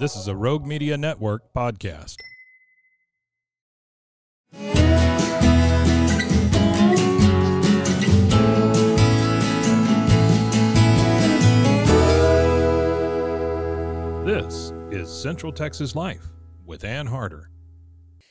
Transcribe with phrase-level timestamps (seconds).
[0.00, 2.14] This is a Rogue Media Network podcast.
[14.24, 16.28] This is Central Texas Life
[16.64, 17.50] with Ann Harder.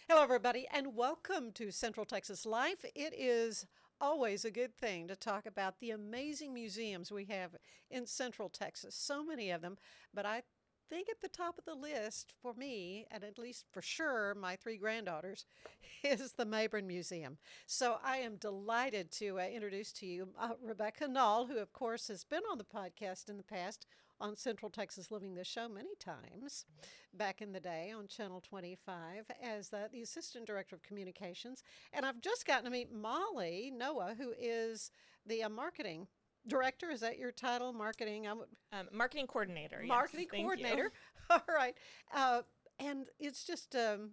[0.07, 2.85] Hello, everybody, and welcome to Central Texas Life.
[2.95, 3.65] It is
[3.99, 7.57] always a good thing to talk about the amazing museums we have
[7.91, 8.95] in Central Texas.
[8.95, 9.77] So many of them,
[10.13, 10.43] but I
[10.89, 14.55] think at the top of the list for me, and at least for sure my
[14.55, 15.45] three granddaughters,
[16.03, 17.37] is the Mayborn Museum.
[17.65, 22.07] So I am delighted to uh, introduce to you uh, Rebecca Nall, who, of course,
[22.07, 23.85] has been on the podcast in the past
[24.19, 26.65] on Central Texas Living the Show many times
[27.13, 31.63] back in the day on Channel 25 as the, the Assistant Director of Communications.
[31.93, 34.91] And I've just gotten to meet Molly Noah, who is
[35.25, 36.07] the uh, marketing
[36.47, 36.89] director.
[36.89, 37.73] Is that your title?
[37.73, 38.27] Marketing?
[38.27, 38.43] Um,
[38.91, 39.83] marketing coordinator.
[39.85, 40.91] Marketing yes, coordinator.
[41.29, 41.75] All right.
[42.13, 42.41] Uh,
[42.79, 44.11] and it's just, um,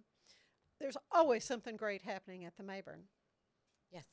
[0.79, 3.03] there's always something great happening at the Mayborn.
[3.91, 4.05] Yes.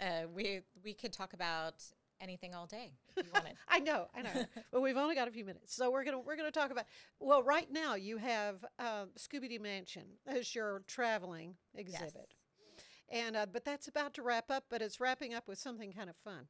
[0.00, 1.82] Uh, we, we could talk about
[2.20, 3.54] anything all day if you wanted.
[3.68, 4.44] I know, I know.
[4.72, 6.84] but we've only got a few minutes, so we're gonna we're gonna talk about.
[7.20, 12.84] Well, right now you have uh, Scooby Doo Mansion as your traveling exhibit, yes.
[13.10, 14.64] and uh, but that's about to wrap up.
[14.70, 16.46] But it's wrapping up with something kind of fun.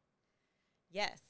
[0.96, 1.20] Yes.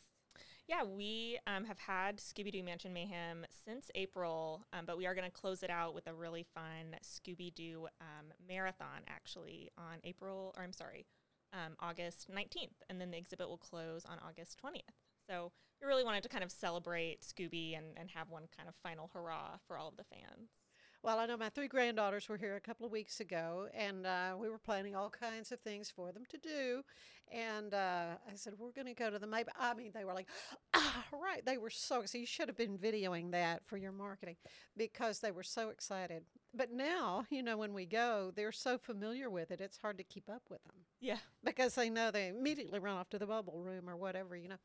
[0.69, 5.15] Yeah, we um, have had Scooby Doo Mansion Mayhem since April, um, but we are
[5.17, 9.99] going to close it out with a really fun Scooby Doo um, marathon actually on
[10.05, 11.05] April, or I'm sorry,
[11.53, 14.83] um, August 19th, and then the exhibit will close on August 20th.
[15.27, 15.51] So
[15.83, 19.11] we really wanted to kind of celebrate Scooby and, and have one kind of final
[19.13, 20.66] hurrah for all of the fans.
[21.07, 24.35] Well, I know my three granddaughters were here a couple of weeks ago, and uh,
[24.37, 26.83] we were planning all kinds of things for them to do.
[27.31, 29.49] And uh, I said, We're going to go to the Maybe.
[29.57, 30.27] I mean, they were like,
[30.75, 31.47] Ah, right.
[31.47, 32.23] They were so excited.
[32.23, 34.35] you should have been videoing that for your marketing
[34.77, 36.25] because they were so excited.
[36.53, 40.05] But now, you know, when we go, they're so familiar with it, it's hard to
[40.05, 40.75] keep up with them.
[41.01, 41.19] Yeah.
[41.45, 44.59] Because they know they immediately run off to the bubble room or whatever, you know.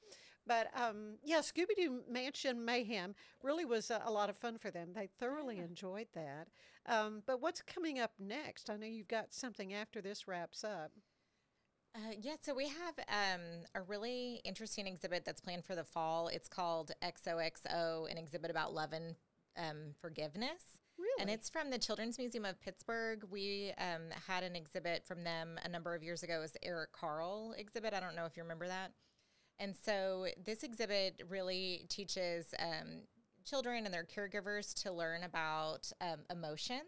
[0.48, 4.72] But um, yeah, Scooby Doo Mansion Mayhem really was a, a, lot of fun for
[4.72, 4.90] them.
[4.94, 5.66] They thoroughly yeah.
[5.66, 6.48] enjoyed that.
[6.88, 8.70] Um, but what's coming up next?
[8.70, 10.92] I know you've got something after this wraps up.
[11.94, 13.42] Uh, yeah, so we have um,
[13.76, 16.30] a really interesting exhibit that's planned for the fall.
[16.30, 19.16] It's called XOXO, an exhibit about love and
[19.58, 20.80] um, forgiveness.
[20.98, 21.22] Really?
[21.22, 23.24] And it's from the Children's Museum of Pittsburgh.
[23.30, 26.38] We um, had an exhibit from them a number of years ago.
[26.38, 27.94] It was the Eric Carle exhibit.
[27.94, 28.92] I don't know if you remember that.
[29.60, 33.04] And so this exhibit really teaches um,
[33.46, 36.82] children and their caregivers to learn about um, emotions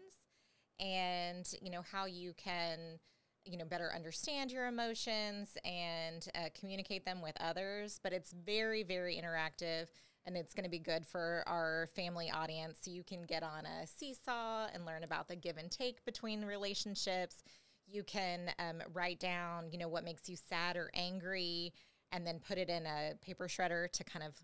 [0.80, 2.78] and, you know, how you can–
[3.44, 8.00] you know better understand your emotions and uh, communicate them with others.
[8.02, 9.88] But it's very very interactive
[10.26, 12.78] and it's going to be good for our family audience.
[12.80, 16.44] So you can get on a seesaw and learn about the give and take between
[16.44, 17.42] relationships.
[17.86, 21.72] You can um, write down you know what makes you sad or angry
[22.14, 24.34] and then put it in a paper shredder to kind of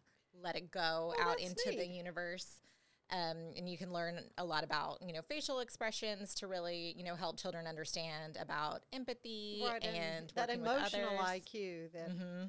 [0.42, 1.78] let it go oh, out into neat.
[1.78, 2.60] the universe
[3.12, 7.04] um, and you can learn a lot about you know facial expressions to really you
[7.04, 12.44] know help children understand about empathy right, and, and that emotional IQ that mm-hmm.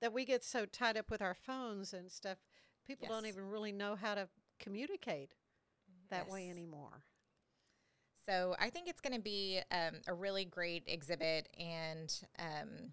[0.00, 2.38] that we get so tied up with our phones and stuff.
[2.86, 3.16] People yes.
[3.16, 4.28] don't even really know how to
[4.60, 5.34] communicate
[6.10, 6.32] that yes.
[6.32, 7.04] way anymore.
[8.26, 12.92] So I think it's going to be um, a really great exhibit, and um,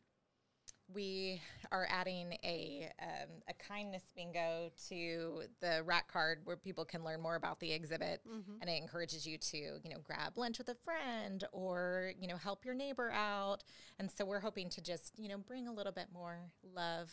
[0.94, 1.42] we
[1.72, 7.22] are adding a um, a kindness bingo to the rat card where people can learn
[7.22, 8.54] more about the exhibit, mm-hmm.
[8.62, 12.38] and it encourages you to you know grab lunch with a friend or you know
[12.38, 13.64] help your neighbor out.
[14.00, 16.40] And so we're hoping to just you know bring a little bit more
[16.76, 17.12] love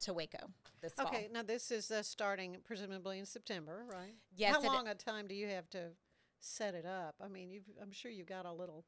[0.00, 1.06] to Waco this fall.
[1.06, 4.14] Okay, now this is uh, starting presumably in September, right?
[4.36, 5.90] Yes, How it- long a time do you have to
[6.40, 7.14] set it up?
[7.22, 8.84] I mean, you've, I'm sure you've got a little.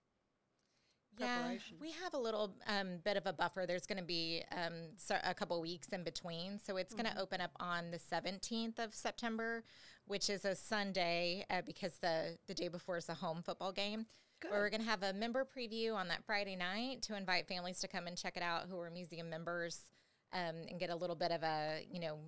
[1.18, 1.48] Yeah,
[1.80, 3.64] we have a little um, bit of a buffer.
[3.66, 6.58] There's going to be um, so a couple weeks in between.
[6.58, 7.02] So it's Mm-hmm.
[7.02, 9.64] going to open up on the 17th of September,
[10.06, 14.06] which is a Sunday uh, because the, the day before is a home football game.
[14.50, 17.78] Where we're going to have a member preview on that Friday night to invite families
[17.80, 19.90] to come and check it out who are museum members
[20.34, 22.18] um, and get a little bit of a, you know,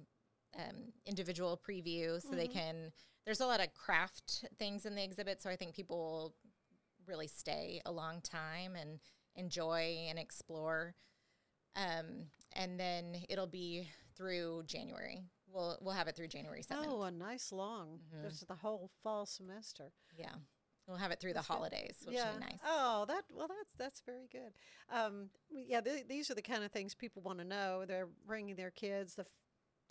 [0.59, 2.91] um, individual preview so they can.
[3.27, 6.35] There's a lot of craft things in the exhibit, so I think people will
[7.07, 8.99] really stay a long time and
[9.35, 10.95] enjoy and explore.
[11.75, 15.21] Um, and then it'll be through January.
[15.53, 16.89] We'll we'll have it through January seventh.
[16.91, 18.01] Oh, a nice long.
[18.23, 19.93] This is the whole fall semester.
[20.19, 20.35] Yeah,
[20.87, 22.31] we'll have it through the holidays, which yeah.
[22.33, 22.59] will be nice.
[22.67, 24.53] Oh, that well, that's that's very good.
[24.91, 27.85] Um, yeah, th- these are the kind of things people want to know.
[27.87, 29.15] They're bringing their kids.
[29.15, 29.29] The f-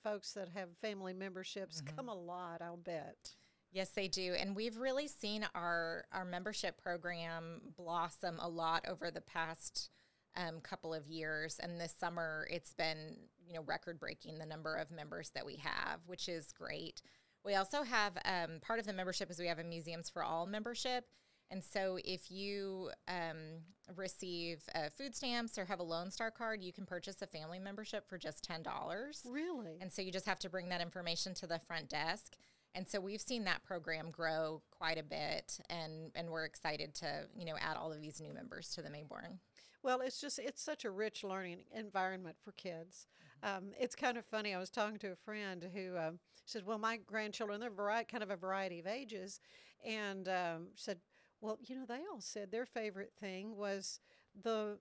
[0.03, 1.95] folks that have family memberships Mm-hmm.
[1.95, 2.61] come a lot.
[2.61, 3.31] I'll bet.
[3.75, 9.11] Yes, they do, and we've really seen our our membership program blossom a lot over
[9.11, 9.89] the past
[10.37, 11.59] um, couple of years.
[11.61, 15.57] And this summer, it's been you know record breaking the number of members that we
[15.57, 17.01] have, which is great.
[17.43, 20.45] We also have um, part of the membership is we have a Museums for All
[20.45, 21.03] membership.
[21.51, 23.59] And so, if you um,
[23.93, 27.59] receive uh, food stamps or have a Lone Star card, you can purchase a family
[27.59, 29.21] membership for just ten dollars.
[29.29, 29.79] Really?
[29.81, 32.37] And so you just have to bring that information to the front desk.
[32.75, 37.23] And so we've seen that program grow quite a bit, and and we're excited to
[37.35, 39.39] you know add all of these new members to the Mayborn.
[39.81, 43.07] Well, it's just it's such a rich learning environment for kids.
[43.43, 44.53] Um, it's kind of funny.
[44.53, 48.23] I was talking to a friend who um, said, "Well, my grandchildren they're vari- kind
[48.23, 49.39] of a variety of ages,"
[49.85, 50.99] and um, said,
[51.39, 54.01] "Well, you know, they all said their favorite thing was
[54.43, 54.79] the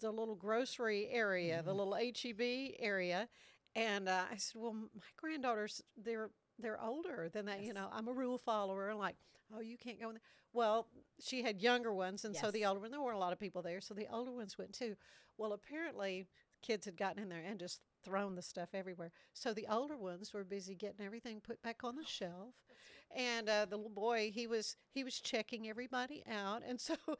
[0.00, 3.28] the little grocery area, the little HEB area."
[3.76, 7.62] And uh, I said, "Well, my granddaughters they're they're older than that.
[7.62, 8.88] You know, I'm a rule follower.
[8.90, 9.16] And like,
[9.54, 10.22] oh, you can't go in there.
[10.52, 10.88] Well,
[11.20, 13.62] she had younger ones, and so the older one, there weren't a lot of people
[13.62, 14.96] there, so the older ones went too.
[15.36, 16.26] Well, apparently,
[16.62, 19.10] kids had gotten in there and just thrown the stuff everywhere.
[19.34, 22.54] So the older ones were busy getting everything put back on the shelf,
[23.14, 26.96] and uh, the little boy he was he was checking everybody out, and so.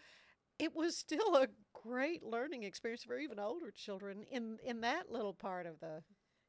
[0.60, 5.32] It was still a great learning experience for even older children in in that little
[5.32, 6.02] part of the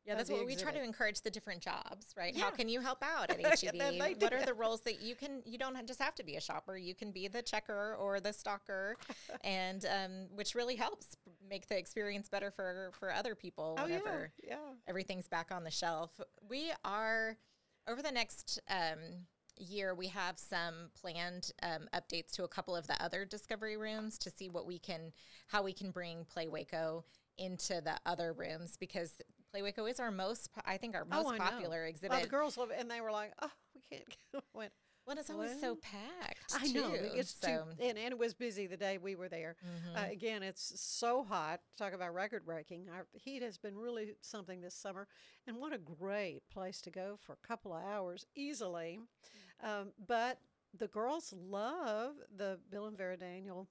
[0.10, 2.34] Yeah, that's what we try to encourage the different jobs, right?
[2.36, 2.46] Yeah.
[2.46, 4.00] How can you help out at Yeah, HEB?
[4.00, 5.44] that what are the roles that you can?
[5.46, 6.76] You don't just have to be a shopper.
[6.78, 8.98] You can be the checker or the stalker,
[9.44, 11.16] and um, which really helps
[11.48, 14.56] make the experience better for for other people Oh, yeah, whenever yeah.
[14.88, 16.20] everything's back on the shelf.
[16.50, 17.38] We are
[17.88, 19.28] over the next um,
[19.58, 19.94] year.
[19.94, 24.32] We have some planned um, updates to a couple of the other discovery rooms to
[24.32, 25.12] see what we can,
[25.48, 27.04] how we can bring Play Waco
[27.38, 29.14] into the other rooms because
[29.52, 31.44] Play Waco is our most, po- I think, our most oh, I know.
[31.44, 32.22] popular Well, exhibit.
[32.22, 34.72] the girls love it, and they were like, "Oh, we can't go." I went,
[35.08, 36.54] well, it's always so well, packed.
[36.54, 37.48] I know too, it's so.
[37.48, 39.56] too, and, and it was busy the day we were there.
[39.96, 40.12] Uh, Mm-hmm.
[40.12, 41.62] again, it's so hot.
[41.80, 42.86] Talk about record breaking.
[42.94, 45.08] Our heat has been really something this summer,
[45.48, 49.00] and what a great place to go for a couple of hours easily.
[49.64, 50.38] Um, but
[50.78, 53.68] the girls love the Bill and Vera Daniel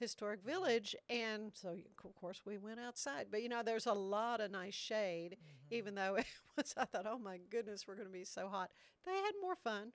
[0.00, 3.26] Historic Village, and so of course we went outside.
[3.30, 5.74] But you know, there's a lot of nice shade, Mm-hmm.
[5.74, 6.26] even though it
[6.56, 6.74] was.
[6.76, 8.70] I thought, oh my goodness, we're going to be so hot.
[9.06, 9.92] They had more fun.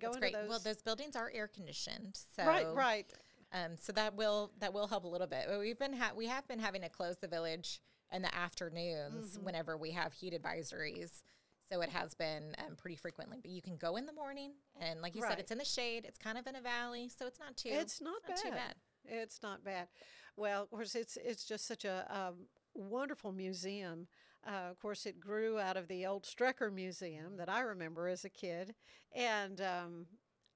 [0.00, 0.32] That's Going great.
[0.34, 3.06] those, Well, those buildings are air conditioned, so right, right.
[3.52, 5.44] Um, so that will that will help a little bit.
[5.48, 7.80] But We've been ha- we have been having to close the village
[8.12, 9.44] in the afternoons Mm-hmm.
[9.44, 11.22] whenever we have heat advisories.
[11.68, 13.38] So it has been um, pretty frequently.
[13.40, 15.30] But you can go in the morning, and like you Right.
[15.30, 16.04] said, it's in the shade.
[16.04, 17.70] It's kind of in a valley, so it's not too.
[17.70, 18.36] It's not, bad.
[18.36, 18.74] too bad.
[19.06, 19.88] It's not bad.
[20.36, 24.08] Well, of course, it's it's just such a um, wonderful museum.
[24.46, 28.24] Uh, of course, it grew out of the old Strecker Museum that I remember as
[28.26, 28.74] a kid,
[29.14, 30.06] and um,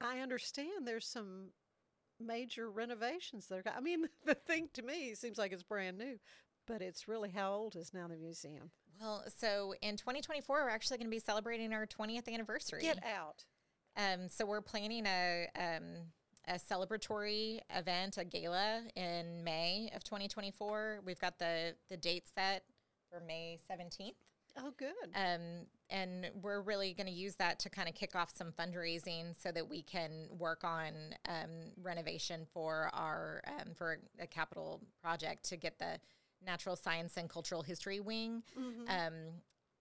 [0.00, 1.52] I understand there's some
[2.20, 3.62] major renovations there.
[3.74, 6.18] I mean, the thing to me seems like it's brand new,
[6.66, 8.70] but it's really how old is now the museum?
[9.00, 12.82] Well, so in 2024, we're actually going to be celebrating our 20th anniversary.
[12.82, 13.44] Get out!
[13.96, 15.82] Um, so we're planning a um,
[16.46, 21.00] a celebratory event, a gala in May of 2024.
[21.04, 22.64] We've got the the date set
[23.10, 24.14] for May 17th.
[24.56, 24.88] Oh, good.
[25.14, 29.40] Um, and we're really going to use that to kind of kick off some fundraising
[29.40, 30.92] so that we can work on
[31.28, 35.98] um, renovation for our um, for a capital project to get the
[36.44, 38.42] natural science and cultural history wing.
[38.88, 39.12] Um,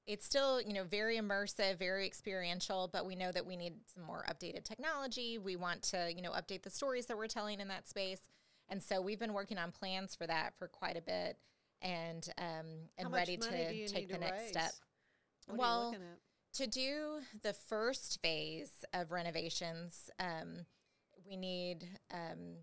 [0.06, 4.04] it's still you know very immersive, very experiential, but we know that we need some
[4.04, 5.38] more updated technology.
[5.38, 8.22] We want to you know update the stories that we're telling in that space,
[8.70, 11.38] and so we've been working on plans for that for quite a bit.
[11.82, 12.66] and um,
[12.98, 14.72] and ready money do you to take the next step.
[14.72, 14.82] raise?
[15.48, 15.96] What are you well,
[16.54, 20.66] to do the first phase of renovations, um,
[21.28, 22.58] we need um,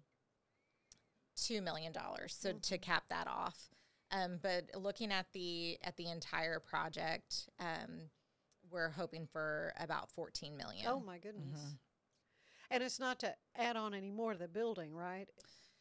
[1.36, 2.36] two million dollars.
[2.38, 3.68] So to cap that off,
[4.14, 8.10] um, but looking at the at the entire project, um,
[8.70, 10.86] we're hoping for about fourteen million.
[10.88, 11.58] Oh my goodness!
[11.58, 11.74] Mm-hmm.
[12.70, 15.28] And it's not to add on any more to the building, right?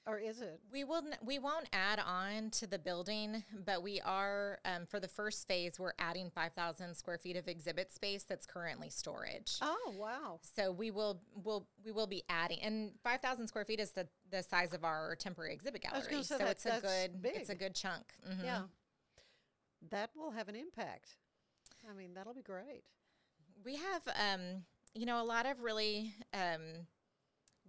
[0.06, 0.60] Or is it?
[0.70, 1.04] We will.
[1.24, 5.80] We won't add on to the building, but we are um, for the first phase.
[5.80, 9.54] We're adding five thousand square feet of exhibit space that's currently storage.
[9.62, 10.42] Oh wow!
[10.58, 14.06] So we will will we will be adding, and five thousand square feet is the
[14.30, 16.22] the size of our temporary exhibit gallery.
[16.24, 18.04] so that- it's a good it's a good chunk.
[18.30, 18.44] Mhm.
[18.44, 18.62] Yeah,
[19.90, 21.16] that will have an impact.
[21.90, 22.84] I mean, that'll be great.
[23.64, 26.88] we have um, you know a lot of really um,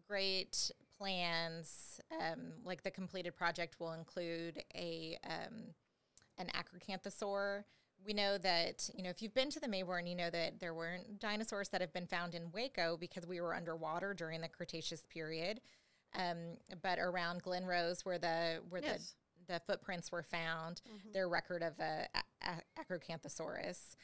[0.08, 2.00] great plans.
[2.12, 5.74] Um, like the completed project will include a um,
[6.38, 7.64] an acrocanthosaur.
[8.04, 10.74] We know that you know if you've been to the Mayborn, you know that there
[10.74, 15.02] weren't dinosaurs that have been found in Waco because we were underwater during the Cretaceous
[15.12, 15.60] period.
[16.16, 16.36] Um,
[16.82, 19.14] but around Glen Rose, where the where Yes.
[19.46, 20.80] the the footprints were found,
[21.12, 23.94] their record of a, a, a Acrocanthosaurus.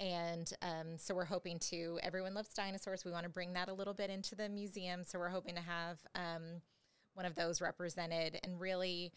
[0.00, 3.04] And um, so we're hoping to, everyone loves dinosaurs.
[3.04, 5.04] We want to bring that a little bit into the museum.
[5.04, 6.62] So we're hoping to have um,
[7.12, 9.12] one of those represented and really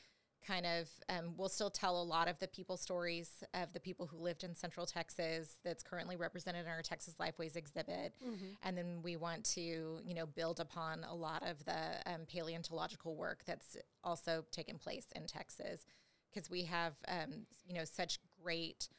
[0.46, 4.06] kind of, um, we'll still tell a lot of the people stories of the people
[4.08, 8.14] who lived in Central Texas that's currently represented in our Texas Lifeways exhibit.
[8.62, 9.62] And then we want to,
[10.04, 15.06] you know, build upon a lot of the um, paleontological work that's also taken place
[15.16, 15.86] in Texas
[16.30, 18.90] because we have, um, you know, such great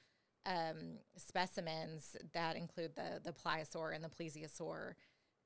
[0.46, 4.94] um, specimens that include the the pliosaur and the plesiosaur,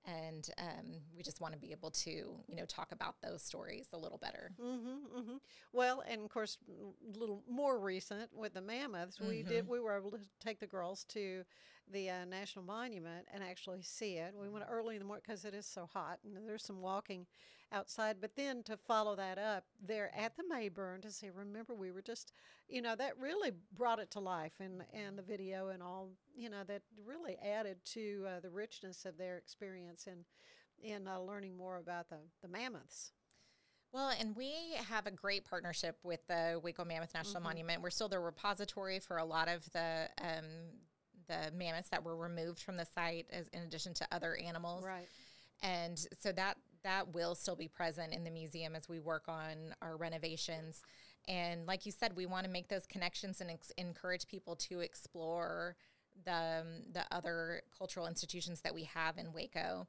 [0.05, 3.88] and um, we just want to be able to you know talk about those stories
[3.93, 4.52] a little better.
[4.61, 5.37] Mm-hmm, mm-hmm.
[5.73, 9.49] Well, and of course, a little more recent with the mammoths, we Mm-hmm.
[9.49, 9.69] did.
[9.69, 11.45] We were able to take the girls to
[11.93, 14.35] the uh, national monument and actually see it.
[14.40, 17.26] We went early in the morning because it is so hot, and there's some walking
[17.73, 18.17] outside.
[18.21, 22.03] But then to follow that up there at the Mayborn to say, remember, we were
[22.03, 22.33] just,
[22.69, 26.51] you know, that really brought it to life, and and the video and all, you
[26.51, 30.25] know, that really added to uh, the richness of their experience in
[30.83, 33.13] in uh, learning more about the the mammoths.
[33.91, 34.53] Well, and we
[34.91, 37.81] have a great partnership with the Waco Mammoth National Monument.
[37.81, 40.45] We're still the repository for a lot of the um,
[41.27, 44.85] the mammoths that were removed from the site, as in addition to other animals.
[44.85, 45.09] Right.
[45.63, 49.75] and so that that will still be present in the museum as we work on
[49.83, 50.83] our renovations
[51.27, 54.81] and like you said we want to make those connections and ex- encourage people to
[54.81, 55.77] explore
[56.25, 59.87] the um, the other cultural institutions that we have in Waco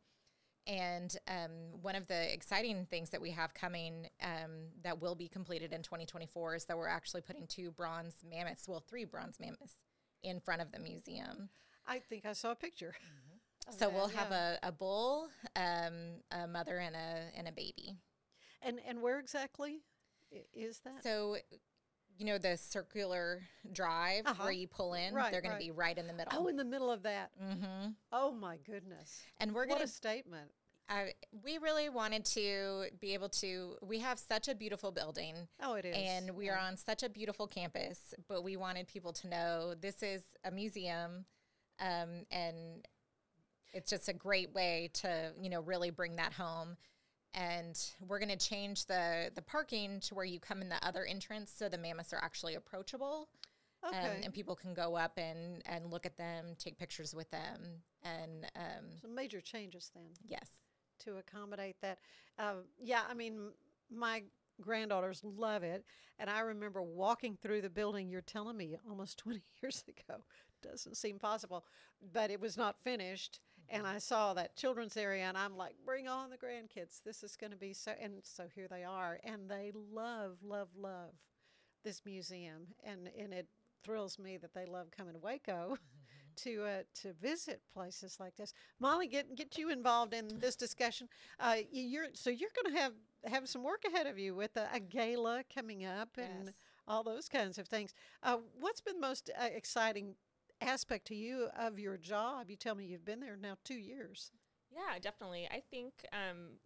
[0.69, 5.27] and um, one of the exciting things that we have coming um, that will be
[5.27, 9.79] completed in 2024 is that we're actually putting two bronze mammoths, well, three bronze mammoths
[10.21, 11.49] in front of the museum.
[11.87, 12.93] I think I saw a picture.
[13.69, 14.57] of So we'll that, have yeah.
[14.63, 15.93] a, a bull, um,
[16.31, 17.97] a mother, and a and a baby.
[18.61, 19.79] and and where exactly
[20.53, 21.01] is that?
[21.03, 21.37] So,
[22.17, 24.43] you know, the circular drive Uh-huh.
[24.43, 25.59] where you pull in, Right, they're going right.
[25.61, 26.33] to be right in the middle.
[26.35, 27.31] oh, in the middle of that.
[27.41, 27.89] mm-hmm.
[28.11, 29.21] Oh my goodness!
[29.39, 29.91] And we're what going a to.
[29.91, 30.51] statement.
[30.91, 33.75] I we really wanted to be able to.
[33.81, 35.35] We have such a beautiful building.
[35.61, 35.95] Oh, it is.
[35.95, 40.01] And we are on such a beautiful campus, but we wanted people to know this
[40.01, 41.25] is a museum,
[41.79, 42.85] um, and
[43.73, 46.77] it's just a great way to you know really bring that home.
[47.35, 51.05] And we're going to change the the parking to where you come in the other
[51.05, 53.29] entrance, so the mammoths are actually approachable,
[53.83, 54.21] um, Okay.
[54.23, 58.45] and people can go up and and look at them, take pictures with them, and
[58.55, 60.49] um, Some major changes then yes,
[60.99, 61.99] to accommodate that.
[62.39, 63.51] Uh, yeah, I mean,
[63.91, 64.23] my
[64.59, 65.85] granddaughters love it,
[66.17, 68.09] and I remember walking through the building.
[68.09, 70.23] You're telling me almost 20 years ago.
[70.63, 71.63] Doesn't seem possible,
[72.11, 73.39] but it was not finished.
[73.69, 77.01] And I saw that children's area, and I'm like, bring on the grandkids.
[77.03, 77.91] This is going to be so.
[78.01, 81.11] And so here they are, and they love, love, love
[81.83, 83.47] this museum, and and it
[83.83, 85.77] thrills me that they love coming to Waco
[86.37, 88.53] to uh, to visit places like this.
[88.79, 91.07] Molly, get get you involved in this discussion.
[91.39, 92.93] Uh, you're so you're going to have
[93.25, 96.55] have some work ahead of you with a, a gala coming up and Yes.
[96.87, 97.93] all those kinds of things.
[98.23, 100.15] Uh, what's been most uh, exciting
[100.61, 102.49] aspect to you of your job?
[102.49, 104.31] You tell me you've been there now two years.
[104.71, 105.47] Yeah, definitely.
[105.51, 106.57] I think um,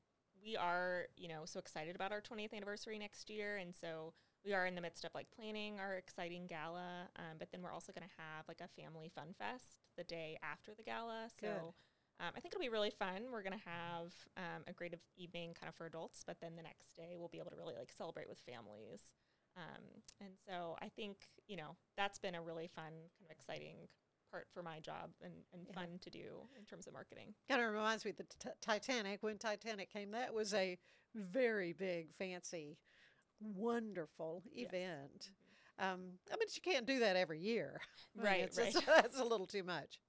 [0.43, 4.13] we are, you know, so excited about our 20th anniversary next year, and so
[4.45, 7.07] we are in the midst of like planning our exciting gala.
[7.17, 10.38] Um, but then we're also going to have like a family fun fest the day
[10.43, 11.27] after the gala.
[11.39, 11.73] So
[12.19, 13.31] um, I think it'll be really fun.
[13.31, 16.63] We're going to have um, a great evening kind of for adults, but then the
[16.63, 19.13] next day we'll be able to really like celebrate with families.
[19.55, 19.83] Um,
[20.19, 21.17] and so I think,
[21.48, 23.75] you know, that's been a really fun, kind of exciting
[24.31, 25.74] part for my job and, and Yeah.
[25.75, 27.36] fun to do in terms of marketing.
[27.48, 29.22] Kind of reminds me of the t- Titanic.
[29.22, 30.77] When Titanic came, that was a
[31.13, 32.77] very big, fancy,
[33.39, 34.69] wonderful Yes.
[34.74, 35.29] event.
[35.79, 37.79] Um, I mean, you can't do that every year.
[38.15, 38.75] Right, right.
[38.86, 40.00] that's a little too much.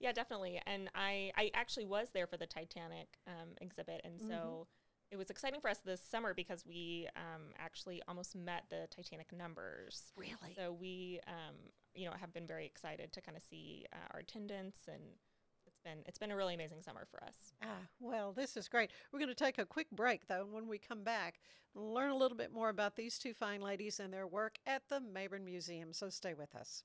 [0.00, 0.60] Yeah, definitely.
[0.66, 4.00] And I, I actually was there for the Titanic um, exhibit.
[4.04, 4.66] And so
[5.10, 9.32] it was exciting for us this summer because we um, actually almost met the Titanic
[9.36, 10.12] numbers.
[10.16, 10.54] Really?
[10.56, 11.54] So we, um,
[11.94, 15.02] you know, have been very excited to kind of see uh, our attendance and
[15.66, 17.52] it's been it's been a really amazing summer for us.
[17.62, 18.90] Ah, well, this is great.
[19.12, 21.40] We're going to take a quick break, though, and when we come back,
[21.74, 25.00] learn a little bit more about these two fine ladies and their work at the
[25.00, 25.92] Mayborn Museum.
[25.92, 26.82] So stay with us.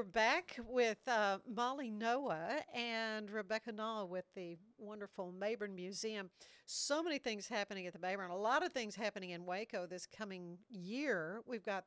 [0.00, 6.30] We're back with uh, Molly Noah and Rebecca Nall with the wonderful Mayborn Museum.
[6.64, 10.06] So many things happening at the Mayborn, a lot of things happening in Waco this
[10.06, 11.42] coming year.
[11.46, 11.84] We've got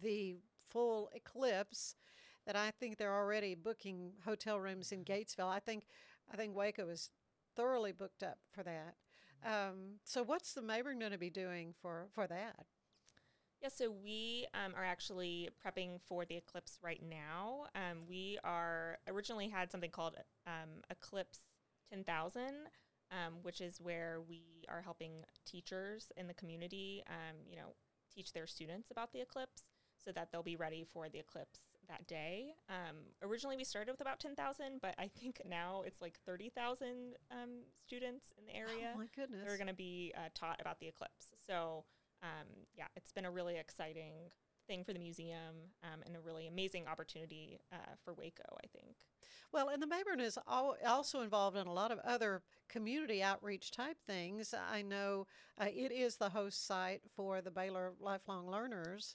[0.00, 1.96] the full eclipse
[2.46, 5.50] that I think they're already booking hotel rooms in Gatesville.
[5.50, 5.88] I think
[6.32, 7.10] I think Waco is
[7.56, 8.94] thoroughly booked up for that.
[9.44, 12.66] Um, so what's the Mayborn going to be doing for for that?
[13.66, 17.64] Yeah, so we um, are actually prepping for the eclipse right now.
[17.74, 20.14] Um, we are originally had something called
[20.46, 21.40] um, Eclipse
[21.90, 22.42] 10,000,
[23.10, 27.74] um, which is where we are helping teachers in the community, um, you know,
[28.14, 29.62] teach their students about the eclipse
[30.04, 31.58] so that they'll be ready for the eclipse
[31.88, 32.54] that day.
[32.68, 37.48] Um, originally, we started with about 10,000, but I think now it's like 30,000 um,
[37.84, 39.40] students in the area Oh my goodness!
[39.44, 41.32] that are going to be uh, taught about the eclipse.
[41.48, 41.82] So,
[42.26, 44.14] um, yeah, it's been a really exciting
[44.66, 48.96] thing for the museum um, and a really amazing opportunity uh, for Waco, I think.
[49.52, 53.70] Well, and the Mayborn is al- also involved in a lot of other community outreach
[53.70, 54.52] type things.
[54.52, 55.26] I know
[55.60, 59.14] uh, it is the host site for the Baylor Lifelong Learners.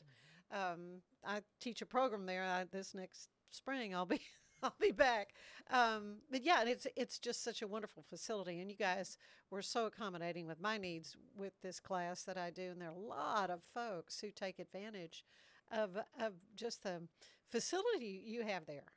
[0.52, 3.94] Um, I teach a program there uh, this next spring.
[3.94, 4.22] I'll be
[4.64, 5.34] I'll be back.
[5.70, 9.18] Um, but yeah, and it's it's just such a wonderful facility, and you guys
[9.50, 12.92] were so accommodating with my needs with this class that I do, and there are
[12.92, 15.24] a lot of folks who take advantage
[15.72, 17.02] of of just the
[17.48, 18.94] facility you have there.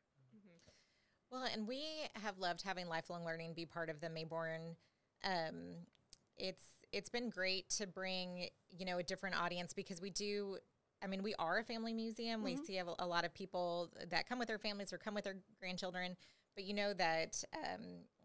[1.30, 1.82] Well, and we
[2.22, 4.76] have loved having lifelong learning be part of the Mayborn.
[5.24, 5.86] Um,
[6.36, 10.58] it's it's been great to bring you know a different audience because we do.
[11.04, 12.42] I mean, we are a family museum.
[12.42, 15.24] We see a, a lot of people that come with their families or come with
[15.24, 16.16] their grandchildren.
[16.56, 17.82] But you know that um,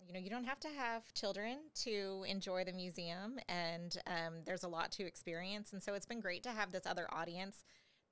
[0.07, 4.63] you know you don't have to have children to enjoy the museum, and um, there's
[4.63, 5.73] a lot to experience.
[5.73, 7.63] And so it's been great to have this other audience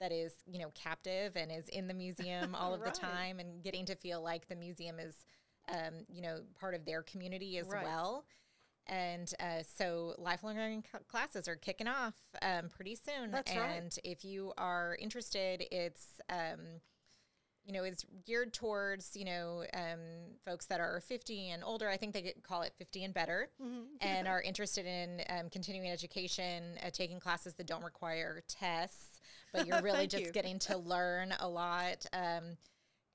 [0.02, 2.94] that is you know captive and is in the museum all of Right.
[2.94, 5.24] the time and getting to feel like the museum is
[5.70, 7.84] um, you know part of their community as Right.
[7.84, 8.26] well
[8.88, 14.00] and uh, so lifelong learning classes are kicking off um, pretty soon That's and right.
[14.04, 16.60] if you are interested it's um,
[17.66, 20.00] you know it's geared towards you know um,
[20.46, 23.84] folks that are 50 and older i think they call it 50 and better Mm-hmm.
[24.02, 29.20] and are interested in um, continuing education uh, taking classes that don't require tests
[29.54, 30.32] but you're really just you.
[30.32, 32.58] getting to learn a lot um,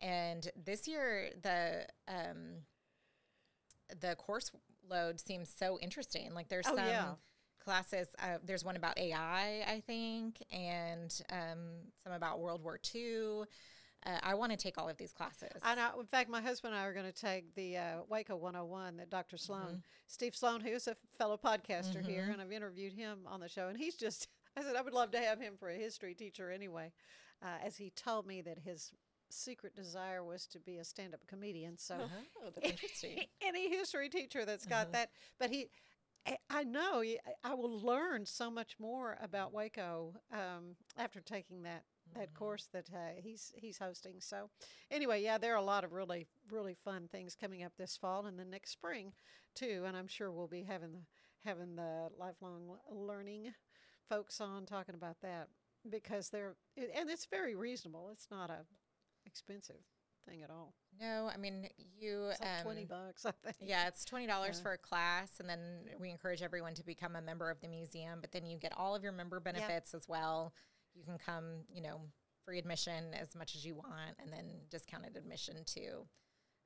[0.03, 2.63] and this year the um,
[4.01, 4.51] the course
[4.93, 7.15] load seems so interesting like there's Oh, some yeah.
[7.65, 11.59] classes uh, there's one about ai i think and um,
[12.03, 13.43] some about world war ii
[14.05, 16.01] uh, i want to take all of these classes I know.
[16.01, 19.11] In fact, my husband and I are going to take the uh, Waco 101 that
[19.11, 19.37] Dr.
[19.37, 19.77] Sloan, Mm-hmm.
[20.09, 23.69] Steve Sloan, who's a fellow podcaster here, and I've interviewed him on the show.
[23.69, 24.27] And he's just,
[24.59, 26.93] I said, I would love to have him for a history teacher anyway,
[27.43, 28.91] uh, as he told me that his
[29.33, 31.77] secret desire was to be a stand up comedian.
[31.79, 31.97] So,
[32.45, 35.69] oh, that's interesting any history teacher that's got that, but he,
[36.51, 37.03] I- know
[37.43, 42.91] I will learn so much more about Waco um, after taking that that course that
[42.93, 44.21] uh, he's he's hosting.
[44.21, 44.51] So
[44.91, 48.27] anyway, yeah, there are a lot of really really fun things coming up this fall
[48.27, 49.13] and then next spring
[49.55, 49.85] too.
[49.87, 51.01] And I'm sure we'll be having the
[51.45, 53.55] having the lifelong learning
[54.09, 55.49] folks on talking about that
[55.89, 58.11] because they're and it's very reasonable.
[58.13, 58.65] It's not a
[59.27, 59.77] expensive
[60.29, 60.73] thing at all.
[61.01, 61.67] no i mean
[61.99, 63.57] you It's like twenty um, bucks, I think.
[63.71, 64.63] Yeah, it's twenty dollars Yeah.
[64.63, 65.61] for a class, and then
[65.99, 68.19] we encourage everyone to become a member of the museum.
[68.21, 70.53] But then you get all of your member benefits as well.
[70.95, 72.01] You can come, you know,
[72.45, 76.07] free admission as much as you want, and then discounted admission to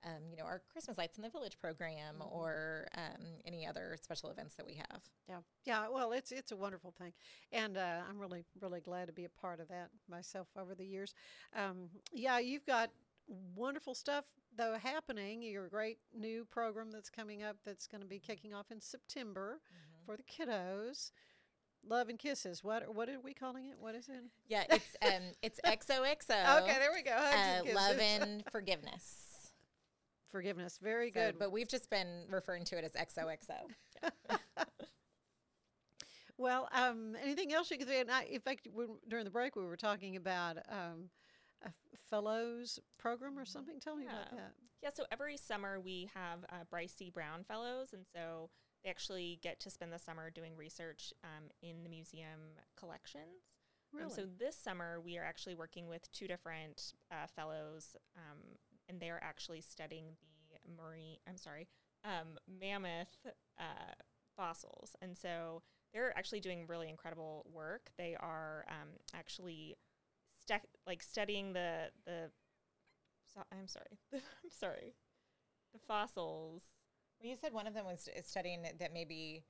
[0.07, 4.31] um, you know, our Christmas lights in the village program or um, any other special
[4.31, 5.03] events that we have.
[5.29, 5.89] Yeah, yeah.
[5.93, 7.13] Well, it's it's a wonderful thing,
[7.53, 10.85] and uh, I'm really really glad to be a part of that myself over the
[10.85, 11.13] years.
[11.55, 12.91] Um, yeah, you've got
[13.55, 14.25] wonderful stuff
[14.57, 15.43] though happening.
[15.43, 19.61] Your great new program that's coming up that's going to be kicking off in September
[20.05, 21.11] for the kiddos.
[21.89, 22.65] Love and kisses.
[22.65, 23.77] What what are we calling it?
[23.79, 24.25] What is it?
[24.49, 26.63] Yeah, it's um, it's XOXO.
[26.63, 27.13] Okay, there we go.
[27.13, 29.26] Uh, love and forgiveness.
[30.31, 30.79] Forgiveness.
[30.83, 31.39] Very So, good.
[31.39, 33.55] but we've just been referring to it as XOXO.
[36.39, 38.01] Well, um, anything else you could say?
[38.01, 41.09] And I, in fact, when, during the break, we were talking about um,
[41.65, 41.71] a
[42.11, 43.81] fellows program or something.
[43.81, 44.53] Tell me about that.
[44.83, 47.09] Yeah, so every summer we have uh, Bryce C.
[47.11, 48.51] Brown Fellows, and so
[48.85, 52.41] they actually get to spend the summer doing research um, in the museum
[52.79, 53.57] collections.
[53.95, 54.13] Um, Really?
[54.13, 58.41] so this summer we are actually working with two different uh, fellows, um,
[58.89, 60.17] and they are actually studying
[60.51, 61.17] the marine.
[61.29, 61.69] I'm sorry,
[62.05, 63.27] um, mammoth
[63.59, 63.95] uh,
[64.37, 67.91] fossils, and so they're actually doing really incredible work.
[67.97, 69.77] They are um, actually
[70.87, 72.31] like studying the the.
[73.35, 73.99] So, I'm sorry.
[74.15, 74.95] I'm sorry.
[75.73, 76.63] The fossils.
[77.21, 79.45] Well, you said one of them was studying that maybe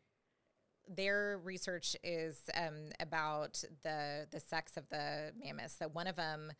[0.88, 5.76] their research is um, about the the sex of the mammoths.
[5.78, 6.52] So one of them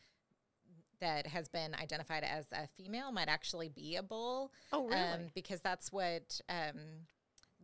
[1.01, 4.53] that has been identified as a female might actually be a bull.
[4.73, 5.01] Oh, really?
[5.01, 7.07] Um, because that's what um,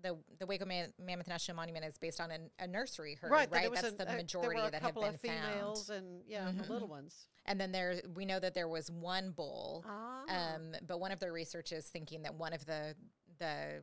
[0.02, 3.50] the the Waco Man- Mammoth National Monument is based on a, a nursery herd, right.
[3.50, 3.72] right?
[3.72, 5.98] That's a, the uh, majority there were a that have couple been of females found.
[5.98, 7.26] and yeah, the little ones.
[7.46, 9.84] And then there, we know that there was one bull.
[9.88, 10.54] Ah.
[10.54, 12.94] Um, but one of their research is thinking that one of the
[13.38, 13.82] the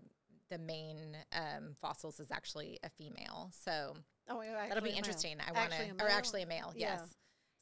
[0.50, 3.52] the main um, fossils is actually a female.
[3.52, 3.94] So
[4.30, 5.38] Oh, that'll be interesting.
[5.46, 6.72] I want to, or actually a male.
[6.76, 7.02] Yes.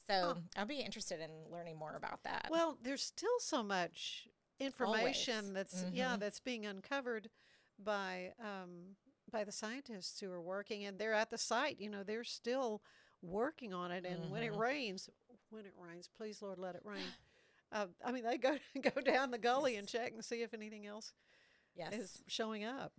[0.08, 2.48] So I'll be interested in learning more about that.
[2.50, 4.28] Well, there's still so much
[4.60, 5.54] information Always.
[5.54, 6.20] that's yeah Mhm.
[6.20, 7.30] that's being uncovered
[7.78, 8.96] by um,
[9.32, 11.80] by the scientists who are working, and they're at the site.
[11.80, 12.82] You know, they're still
[13.22, 14.58] working on it, and when it Mhm.
[14.60, 15.10] rains,
[15.50, 17.14] when it rains, please Lord, let it rain.
[17.72, 20.86] Uh, I mean, they go go down the gully and check and see if anything
[20.88, 21.12] else
[21.76, 21.94] yes.
[21.94, 22.94] is showing up.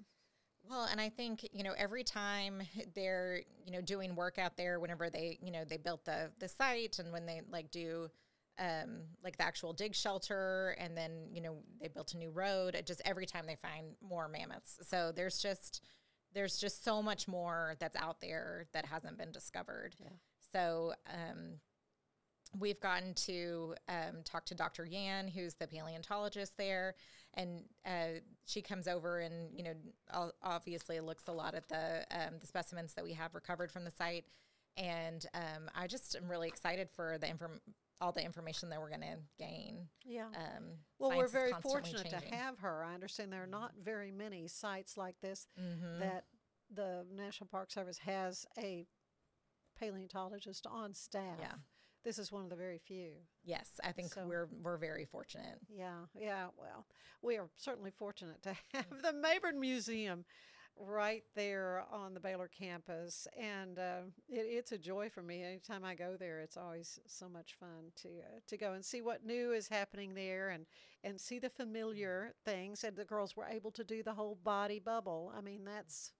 [0.68, 2.62] Well, and I think you know every time
[2.94, 6.48] they're you know doing work out there, whenever they you know they built the the
[6.48, 8.08] site, and when they like do
[8.58, 12.74] um, like the actual dig shelter, and then you know they built a new road.
[12.74, 15.82] It just every time they find more mammoths, so there's just
[16.34, 19.94] there's just so much more that's out there that hasn't been discovered.
[19.98, 20.10] Yeah.
[20.52, 21.54] So um,
[22.58, 24.84] we've gotten to um, talk to Dr.
[24.84, 26.94] Yan, who's the paleontologist there,
[27.38, 32.34] and uh, she comes over and you know obviously looks a lot at the um,
[32.40, 34.24] the specimens that we have recovered from the site,
[34.76, 37.60] and um, I just am really excited for the inform
[38.00, 39.88] all the information that we're going to gain.
[40.04, 40.26] Yeah.
[40.36, 40.64] Um,
[41.00, 42.30] Well, we're very fortunate changing.
[42.30, 42.84] to have her.
[42.84, 45.98] I understand there are not very many sites like this Mhm.
[45.98, 46.26] that
[46.70, 48.86] the National Park Service has a
[49.76, 51.38] paleontologist on staff.
[51.40, 51.54] Yeah.
[52.04, 53.10] This is one of the very few.
[53.44, 55.58] Yes, I think So- we're we're very fortunate.
[55.68, 56.48] Yeah, yeah.
[56.56, 56.86] Well,
[57.22, 60.24] we are certainly fortunate to have the Mayborn Museum
[60.80, 65.42] right there on the Baylor campus, and uh, it, it's a joy for me.
[65.42, 69.00] Anytime I go there, it's always so much fun to uh, to go and see
[69.02, 70.66] what new is happening there, and
[71.04, 72.84] and see the familiar things.
[72.84, 75.32] And the girls were able to do the whole body bubble.
[75.36, 76.12] I mean, that's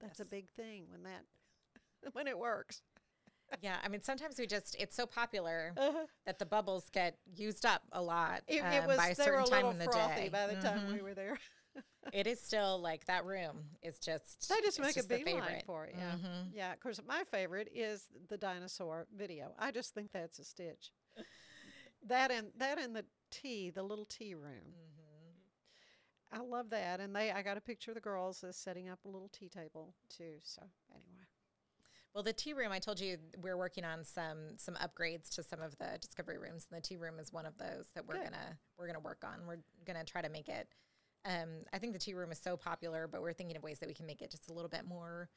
[0.00, 1.24] that's a big thing when that
[2.12, 2.82] when it works.
[3.62, 6.06] Yeah, I mean sometimes we just it's so popular Uh-huh.
[6.26, 9.14] that the bubbles get used up a lot It, it um, was by a a
[9.14, 10.28] certain time in the frothy day.
[10.28, 10.94] by the time Mhm.
[10.94, 11.38] we were there.
[12.12, 15.64] it is still like that room is just They just make a the beeline favorite.
[15.66, 15.94] for it.
[15.98, 16.12] Yeah.
[16.12, 16.50] Mhm.
[16.54, 16.72] Yeah.
[16.72, 19.54] Of course, my favorite is the dinosaur video.
[19.58, 20.92] I just think that's a stitch.
[22.06, 24.74] that and that and the tea, the little tea room.
[24.74, 26.36] Mm-hmm.
[26.36, 27.00] I love that.
[27.00, 29.48] And they, I got a picture of the girls as setting up a little tea
[29.48, 30.34] table too.
[30.42, 30.62] So
[30.92, 31.13] anyway,
[32.14, 35.60] Well, the tea room, I told you we're working on some some upgrades to some
[35.60, 38.24] of the discovery rooms, and the tea room is one of those that we're Good.
[38.24, 39.46] gonna we're gonna work on.
[39.46, 40.68] We're gonna try to make it.
[41.24, 43.88] Um, I think the tea room is so popular, but we're thinking of ways that
[43.88, 45.28] we can make it just a little bit more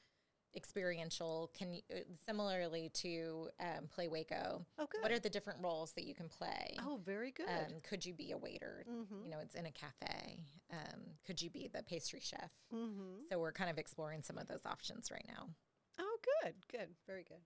[0.56, 1.50] experiential.
[1.58, 4.66] Can you, uh, similarly to um, Play Waco?
[4.78, 5.02] Oh, good.
[5.02, 6.76] What are the different roles that you can play?
[6.86, 7.48] oh, very good.
[7.50, 8.86] Um, could you be a waiter?
[8.90, 9.24] Mhm.
[9.24, 10.40] You know, it's in a cafe.
[10.72, 12.52] Um, could you be the pastry chef?
[12.74, 13.22] mm-hmm.
[13.30, 15.50] So we're kind of exploring some of those options right now.
[16.44, 17.42] Good, good, very good.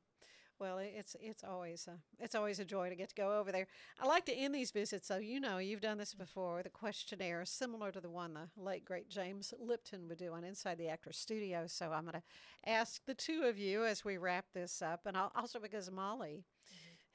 [0.60, 3.68] Well, it's it's always a, it's always a joy to get to go over there.
[4.00, 6.70] I like to end these visits, so you know you've done this before with a
[6.72, 10.90] questionnaire similar to the one the late great James Lipton would do on Inside the
[10.90, 11.66] Actors Studio.
[11.68, 15.18] So I'm going to ask the two of you as we wrap this up, and
[15.18, 16.46] I'll, also because Molly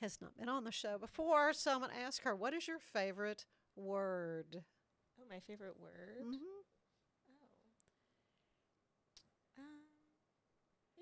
[0.00, 2.68] has not been on the show before, so I'm going to ask her, what is
[2.68, 4.64] your favorite word?
[5.20, 6.18] Oh, my favorite word.
[6.22, 6.35] hmm
[9.59, 9.62] Oh.
[9.62, 9.81] Um,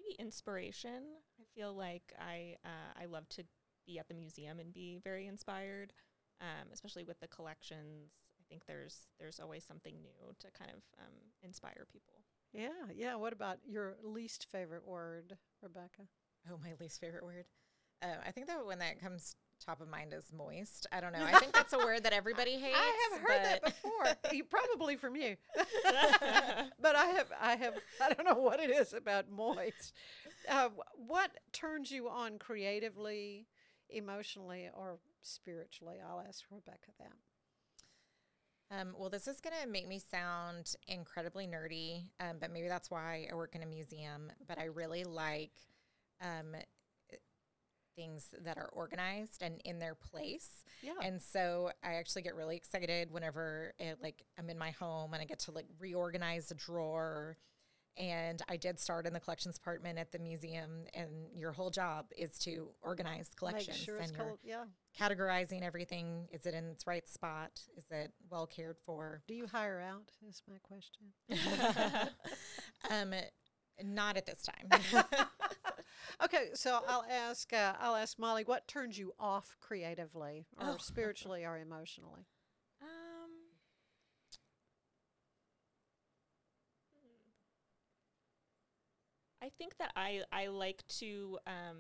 [0.05, 1.03] maybe inspiration.
[1.41, 3.45] I feel like I uh, I love to
[3.87, 5.93] be at the museum and be very inspired,
[6.41, 8.13] um, especially with the collections.
[8.41, 12.15] I think there's there's always something new to kind of um, inspire people.
[12.53, 13.15] Yeah, yeah.
[13.17, 16.03] What about your least favorite word, Rebecca?
[16.51, 17.47] Oh, my least favorite word.
[18.03, 20.87] Uh, I think that when that comes top of mind is moist.
[20.93, 21.25] I don't know.
[21.25, 22.77] I think that's a word that everybody hates.
[22.77, 23.93] I have heard that before.
[24.33, 25.37] you, probably from you,
[26.81, 29.93] but I have, I have, I don't know what it is about moist.
[30.49, 30.69] Uh,
[31.07, 33.47] what turns you on creatively,
[33.89, 35.97] emotionally, or spiritually?
[36.07, 37.13] I'll ask Rebecca that.
[38.71, 42.91] Um, well, this is going to make me sound incredibly nerdy, um, but maybe that's
[42.91, 44.33] why I work in a museum.
[44.49, 45.53] But I really like
[46.21, 46.57] um,
[47.95, 50.65] things that are organized and in their place.
[50.83, 50.93] Yeah.
[51.03, 55.23] And so I actually get really excited whenever it, like I'm in my home and
[55.23, 57.37] I get to like reorganize a drawer.
[57.97, 62.07] And I did start in the collections department at the museum, and your whole job
[62.19, 64.37] is to organize collections sure and you're.
[64.43, 64.65] Yeah.
[64.99, 66.27] categorizing everything.
[66.33, 67.61] Is it in its right spot?
[67.77, 69.23] Is it well cared for?
[69.29, 70.11] Do you hire out?
[70.29, 71.13] Is my question.
[72.91, 73.15] um,
[73.83, 74.83] not at this time.
[76.23, 77.53] Okay, so I'll ask.
[77.53, 78.45] Uh, I'll ask Molly.
[78.45, 80.79] What turns you off creatively, or Oh.
[80.79, 82.27] spiritually, or emotionally?
[82.83, 83.31] Um,
[89.43, 91.79] I think that I I like to um,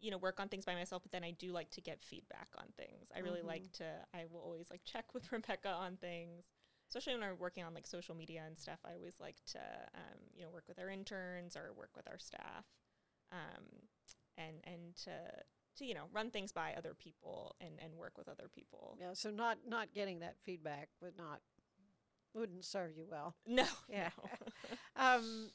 [0.00, 2.48] you know work on things by myself, but then I do like to get feedback
[2.58, 3.10] on things.
[3.14, 3.84] I really like to.
[4.14, 6.50] I will always like check with Rebecca on things,
[6.88, 8.80] especially when I'm working on like social media and stuff.
[8.84, 9.58] I always like to
[9.94, 12.64] um, you know work with our interns or work with our staff,
[13.32, 13.64] um,
[14.36, 15.10] and and to
[15.76, 18.96] to you know run things by other people and and work with other people.
[19.00, 19.12] Yeah.
[19.14, 21.40] So not not getting that feedback would not
[22.34, 23.36] wouldn't serve you well.
[23.46, 24.10] No, Yeah.
[24.16, 24.36] no.
[24.96, 25.50] Um,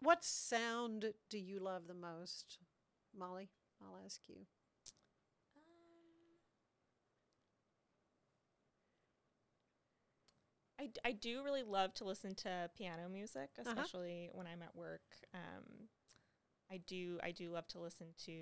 [0.00, 2.58] what sound do you love the most,
[3.16, 3.50] Molly?
[3.82, 4.46] I'll ask you.
[10.80, 13.86] I I do really love to listen to piano music, Uh-huh.
[13.86, 15.02] especially when I'm at work.
[15.34, 15.88] Um,
[16.70, 18.32] I do I do love to listen to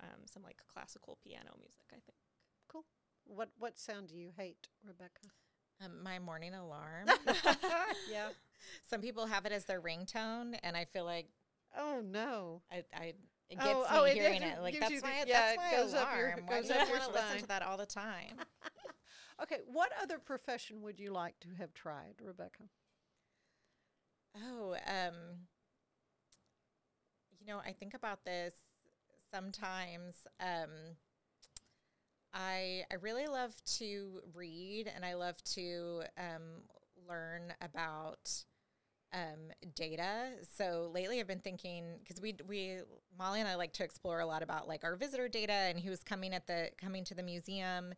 [0.00, 1.84] um, some like classical piano music.
[1.90, 2.18] I think.
[2.68, 2.84] Cool.
[3.24, 5.28] What what sound do you hate, Rebecca?
[5.84, 7.08] um, my morning alarm.
[8.10, 8.28] yeah.
[8.88, 11.26] Some people have it as their ringtone, and I feel like
[11.76, 12.62] Oh no.
[12.70, 13.14] I, I
[13.50, 14.62] it Oh, gets oh, me it hearing gives- it.
[14.62, 16.40] Like that's you the- my yeah, that's my goes up your- alarm.
[16.46, 18.36] Why goes do up I your want to listen to that all the time?
[19.42, 19.58] Okay.
[19.66, 22.64] What other profession would you like to have tried, Rebecca?
[24.36, 25.14] Oh, um,
[27.44, 28.54] you know, I think about this
[29.32, 30.14] sometimes.
[30.40, 30.96] Um,
[32.32, 36.62] I I really love to read, and I love to um,
[37.08, 38.30] learn about
[39.12, 40.30] um, data.
[40.56, 42.78] So lately, I've been thinking because we we
[43.18, 46.02] Molly and I like to explore a lot about like our visitor data and who's
[46.02, 47.94] coming at the coming to the museum,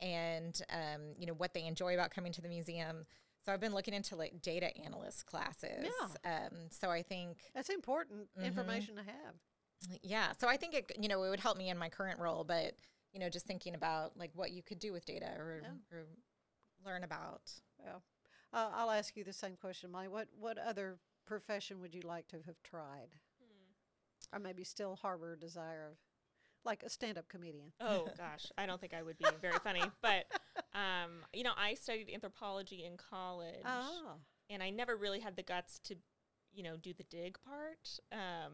[0.00, 3.06] and um, you know what they enjoy about coming to the museum.
[3.44, 5.88] So I've been looking into like data analyst classes.
[6.24, 8.44] Um, so I think That's important Mhm.
[8.44, 9.34] information to have.
[10.02, 10.32] yeah.
[10.38, 12.74] So I think it you know it would help me in my current role, but
[13.12, 15.96] you know just thinking about like what you could do with data or, Yeah.
[15.96, 16.06] or
[16.84, 17.52] learn about.
[17.78, 18.02] Well,
[18.52, 20.08] uh, I'll ask you the same question, Molly.
[20.08, 23.10] What what other profession would you like to have tried,
[24.32, 25.98] or maybe still harbor a desire of,
[26.64, 27.72] like a stand-up comedian?
[27.80, 30.26] Oh gosh, I don't think I would be very funny, but
[30.74, 34.14] um, you know, I studied anthropology in college, Ah,
[34.50, 35.96] and I never really had the guts to,
[36.52, 37.98] you know, do the dig part.
[38.10, 38.52] Um,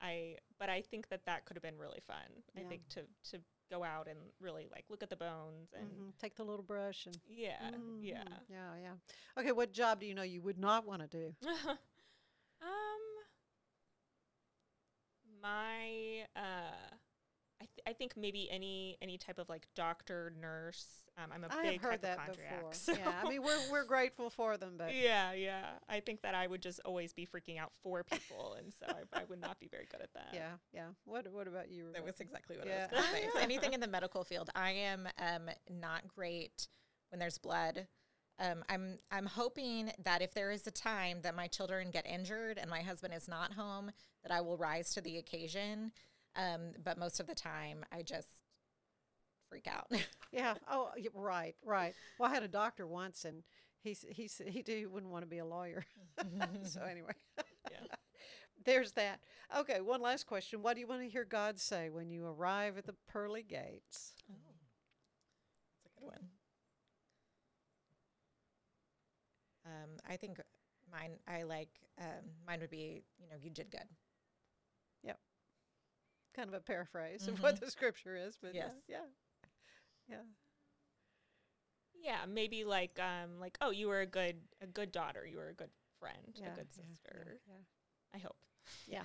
[0.00, 2.42] I, but I think that that could have been really fun.
[2.56, 6.18] I think to to go out and really like look at the bones and mhm.
[6.18, 8.22] take the little brush and yeah, yeah.
[8.22, 8.40] Mhm.
[8.48, 9.40] yeah, yeah.
[9.40, 11.34] Okay, what job do you know you would not want to do?
[11.68, 11.78] um,
[15.42, 16.96] my uh,
[17.60, 20.86] I th- I think maybe any any type of like doctor, nurse.
[21.16, 22.72] Um, I'm a I big have heard that before.
[22.72, 25.70] so- Yeah, I mean we're we're grateful for them, but yeah, yeah.
[25.88, 29.20] I think that I would just always be freaking out for people, and so I,
[29.20, 30.28] I would not be very good at that.
[30.32, 30.86] yeah, yeah.
[31.04, 31.86] What what about you?
[31.94, 32.86] That was exactly what Yeah.
[32.92, 33.28] I was going to say.
[33.34, 36.68] So anything in the medical field, I am um, not great
[37.10, 37.88] when there's blood.
[38.40, 42.56] Um, I'm I'm hoping that if there is a time that my children get injured
[42.56, 43.90] and my husband is not home,
[44.22, 45.90] that I will rise to the occasion.
[46.38, 48.28] Um, but most of the time, I just
[49.48, 49.86] freak out.
[50.30, 50.56] Yeah.
[50.70, 51.94] Oh, right, right.
[52.18, 53.44] Well, I had a doctor once, and
[53.82, 55.86] he s- he s- he did wouldn't want to be a lawyer.
[56.64, 57.12] so anyway,
[57.70, 57.78] Yeah.
[58.66, 59.20] there's that.
[59.56, 60.60] Okay, one last question.
[60.62, 64.12] What do you want to hear God say when you arrive at the pearly gates?
[64.30, 64.34] Oh,
[65.84, 66.28] That's a good one.
[69.66, 70.40] Um, I think
[70.90, 71.18] mine.
[71.26, 71.68] I like
[72.00, 73.02] um, mine would be.
[73.18, 73.88] You know, you did good.
[76.38, 78.70] Kind of a paraphrase of what the scripture is, but Yes.
[78.88, 78.98] yeah,
[80.08, 80.22] yeah, yeah.
[82.00, 85.48] Yeah, maybe like um like oh you were a good a good daughter, you were
[85.48, 87.40] a good friend, yeah, a good yeah, yeah, sister.
[87.48, 88.14] yeah.
[88.14, 88.36] I hope.
[88.86, 89.02] Yeah.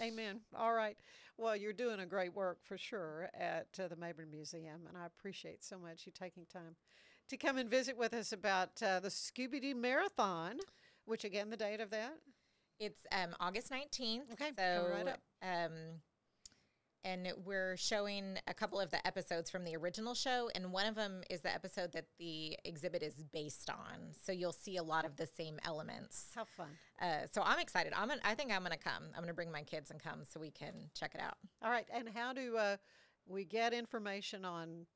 [0.00, 0.40] Amen.
[0.56, 0.96] All right.
[1.36, 5.04] Well, you're doing a great work for sure at uh, the Mayborn Museum, and I
[5.04, 6.76] appreciate so much you taking time
[7.28, 10.56] to come and visit with us about uh, the Scooby Doo Marathon,
[11.04, 12.14] which again, the date of that?
[12.80, 14.32] It's um, August 19th.
[14.32, 15.20] Okay, So, come right up.
[15.42, 15.72] Um,
[17.04, 20.94] and we're showing a couple of the episodes from the original show, and one of
[20.94, 24.14] them is the episode that the exhibit is based on.
[24.24, 26.28] So you'll see a lot of the same elements.
[26.34, 26.68] How fun.
[27.00, 27.92] Uh, so I'm excited.
[27.94, 28.08] I'm.
[28.08, 29.04] Gonna, I think I'm going to come.
[29.14, 31.36] I'm going to bring my kids and come so we can check it out.
[31.62, 31.86] All right.
[31.94, 32.76] And how do uh,
[33.26, 34.86] we get information on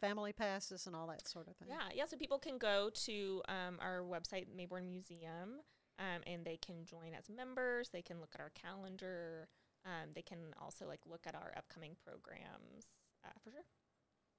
[0.00, 1.68] family passes and all that sort of thing?
[1.68, 2.04] Yeah, yeah.
[2.06, 5.60] So people can go to um, our website, Mayborn Museum,
[5.98, 7.90] um, and they can join as members.
[7.90, 9.48] They can look at our calendar.
[9.84, 12.86] Um, they can also like look at our upcoming programs
[13.24, 13.64] uh, for sure.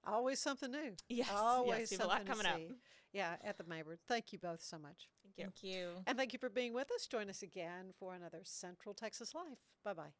[0.07, 0.91] Always something new.
[1.09, 2.77] Yes, yes, Always we have a lot something to coming up.
[3.13, 3.97] Yeah, at the Mayborn.
[4.07, 5.09] Thank you both so much.
[5.23, 5.43] Thank you.
[5.45, 5.87] Thank you.
[6.05, 7.07] And thank you for being with us.
[7.07, 9.57] Join us again for another Central Texas Life.
[9.83, 10.11] Bye bye.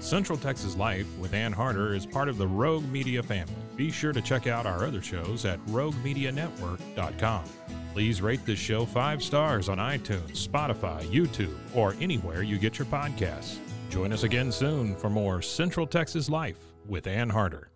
[0.00, 3.54] Central Texas Life with Ann Harder is part of the Rogue Media family.
[3.76, 7.44] Be sure to check out our other shows at roguemedianetwork.com.
[7.92, 12.86] Please rate this show five stars on iTunes, Spotify, YouTube, or anywhere you get your
[12.86, 13.58] podcasts.
[13.88, 17.70] Join us again soon for more Central Texas Life with Ann Harder.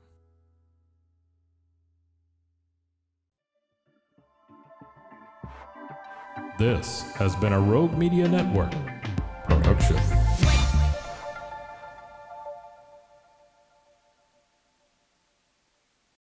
[6.59, 8.73] This has been a Rogue Media Network
[9.49, 9.97] production.